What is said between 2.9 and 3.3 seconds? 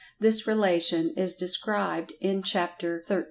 XIII.)